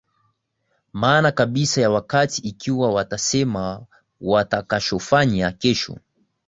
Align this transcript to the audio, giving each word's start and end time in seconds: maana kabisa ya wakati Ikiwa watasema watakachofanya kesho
maana 0.93 1.31
kabisa 1.31 1.81
ya 1.81 1.89
wakati 1.91 2.41
Ikiwa 2.41 2.93
watasema 2.93 3.85
watakachofanya 4.21 5.51
kesho 5.51 5.97